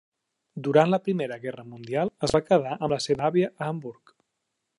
[0.67, 4.17] Durant la Primera Guerra Mundial, es va quedar amb la seva àvia a Hamburg.